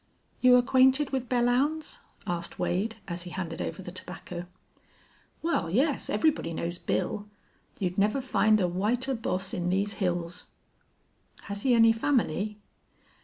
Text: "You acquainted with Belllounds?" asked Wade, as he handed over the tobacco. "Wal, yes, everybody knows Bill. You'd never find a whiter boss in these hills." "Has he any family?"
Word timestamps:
"You 0.39 0.55
acquainted 0.55 1.11
with 1.11 1.29
Belllounds?" 1.29 1.99
asked 2.25 2.57
Wade, 2.57 2.95
as 3.07 3.21
he 3.21 3.29
handed 3.29 3.61
over 3.61 3.83
the 3.83 3.91
tobacco. 3.91 4.47
"Wal, 5.43 5.69
yes, 5.69 6.09
everybody 6.09 6.53
knows 6.53 6.79
Bill. 6.79 7.27
You'd 7.77 7.99
never 7.99 8.19
find 8.19 8.59
a 8.59 8.67
whiter 8.67 9.13
boss 9.13 9.53
in 9.53 9.69
these 9.69 9.93
hills." 10.01 10.45
"Has 11.41 11.61
he 11.61 11.75
any 11.75 11.93
family?" 11.93 12.57